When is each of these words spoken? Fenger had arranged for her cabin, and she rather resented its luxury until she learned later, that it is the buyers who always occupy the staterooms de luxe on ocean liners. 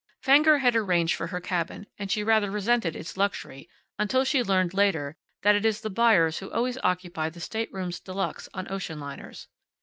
Fenger 0.23 0.57
had 0.57 0.75
arranged 0.75 1.13
for 1.13 1.27
her 1.27 1.39
cabin, 1.39 1.85
and 1.99 2.09
she 2.09 2.23
rather 2.23 2.49
resented 2.49 2.95
its 2.95 3.17
luxury 3.17 3.69
until 3.99 4.23
she 4.23 4.41
learned 4.43 4.73
later, 4.73 5.15
that 5.43 5.53
it 5.53 5.63
is 5.63 5.81
the 5.81 5.91
buyers 5.91 6.39
who 6.39 6.49
always 6.49 6.79
occupy 6.83 7.29
the 7.29 7.39
staterooms 7.39 7.99
de 7.99 8.11
luxe 8.11 8.49
on 8.51 8.65
ocean 8.71 8.99
liners. 8.99 9.47